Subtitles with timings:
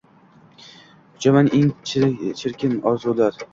[1.19, 1.69] Uchaman eng
[2.37, 3.35] chirkin orzular